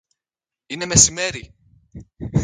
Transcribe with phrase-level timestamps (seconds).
[0.65, 1.53] Είναι μεσημέρι!